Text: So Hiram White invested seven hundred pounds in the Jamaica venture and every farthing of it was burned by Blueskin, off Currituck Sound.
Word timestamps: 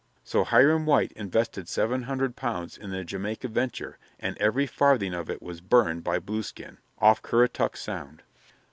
So 0.23 0.43
Hiram 0.43 0.87
White 0.87 1.11
invested 1.11 1.69
seven 1.69 2.01
hundred 2.01 2.35
pounds 2.35 2.75
in 2.75 2.89
the 2.89 3.05
Jamaica 3.05 3.47
venture 3.49 3.99
and 4.19 4.35
every 4.39 4.65
farthing 4.65 5.13
of 5.13 5.29
it 5.29 5.43
was 5.43 5.61
burned 5.61 6.03
by 6.03 6.17
Blueskin, 6.17 6.79
off 6.97 7.21
Currituck 7.21 7.77
Sound. 7.77 8.23